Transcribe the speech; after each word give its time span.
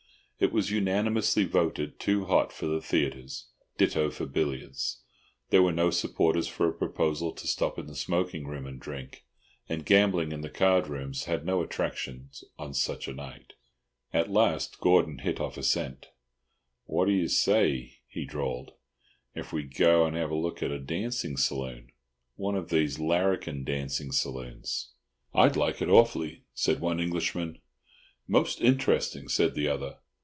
It 0.43 0.51
was 0.51 0.71
unanimously 0.71 1.43
voted 1.43 1.99
too 1.99 2.25
hot 2.25 2.51
for 2.51 2.65
the 2.65 2.81
theatres, 2.81 3.49
ditto 3.77 4.09
for 4.09 4.25
billiards. 4.25 5.03
There 5.51 5.61
were 5.61 5.71
no 5.71 5.91
supporters 5.91 6.47
for 6.47 6.67
a 6.67 6.73
proposal 6.73 7.31
to 7.31 7.45
stop 7.45 7.77
in 7.77 7.85
the 7.85 7.93
smoking 7.93 8.47
room 8.47 8.65
and 8.65 8.79
drink, 8.79 9.23
and 9.69 9.85
gambling 9.85 10.31
in 10.31 10.41
the 10.41 10.49
card 10.49 10.87
rooms 10.87 11.25
had 11.25 11.45
no 11.45 11.61
attractions 11.61 12.43
on 12.57 12.73
such 12.73 13.07
a 13.07 13.13
night. 13.13 13.53
At 14.11 14.31
last 14.31 14.79
Gordon 14.79 15.19
hit 15.19 15.39
off 15.39 15.57
a 15.57 15.61
scent. 15.63 16.07
"What 16.85 17.05
do 17.05 17.11
you 17.11 17.27
say," 17.27 17.99
he 18.07 18.25
drawled, 18.25 18.71
"if 19.35 19.53
we 19.53 19.61
go 19.61 20.07
and 20.07 20.15
have 20.17 20.31
a 20.31 20.35
look 20.35 20.63
at 20.63 20.71
a 20.71 20.79
dancing 20.79 21.37
saloon—one 21.37 22.55
of 22.55 22.69
these 22.71 22.97
larrikin 22.97 23.63
dancing 23.63 24.11
saloons?" 24.11 24.93
"I'd 25.35 25.55
like 25.55 25.83
it 25.83 25.89
awfully," 25.89 26.45
said 26.55 26.79
one 26.79 26.99
Englishman. 26.99 27.59
"Most 28.27 28.59
interesting" 28.59 29.27
said 29.27 29.53
the 29.53 29.67
other. 29.67 29.99